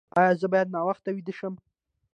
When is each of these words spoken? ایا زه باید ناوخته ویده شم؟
ایا 0.19 0.31
زه 0.41 0.45
باید 0.51 0.71
ناوخته 0.75 1.09
ویده 1.15 1.33
شم؟ 1.39 1.53